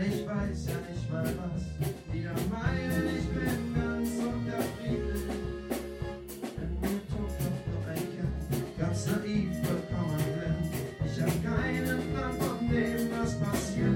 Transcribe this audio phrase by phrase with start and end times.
[0.00, 1.62] ich weiß ja nicht mal was.
[2.12, 5.30] Wieder Meilen, ich bin ganz unterfrieden.
[6.60, 10.54] In mir tobt doch nur ein Kind, ganz naiv wird kommen,
[11.04, 13.95] ich hab keinen Plan von dem, was passiert.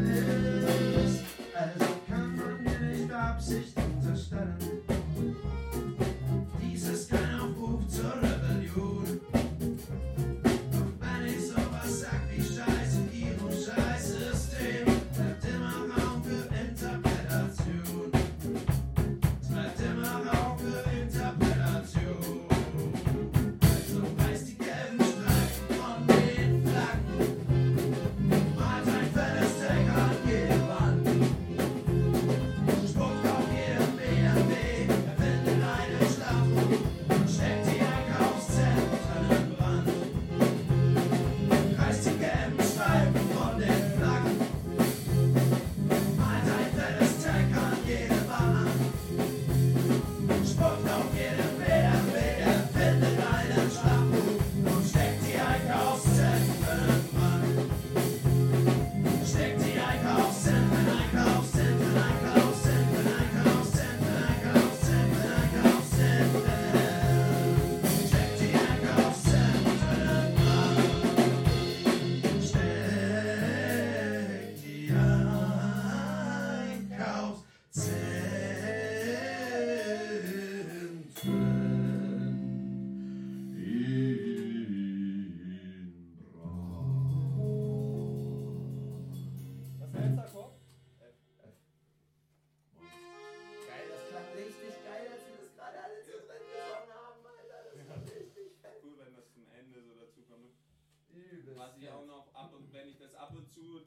[101.12, 101.58] Übelst.
[101.58, 103.82] Was ich auch noch ab und wenn ich das ab und zu